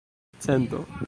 [0.39, 0.85] cento